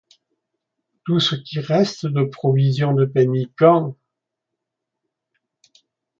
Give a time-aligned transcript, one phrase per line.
[1.03, 3.95] Tout ce qui reste de provision de pemmican!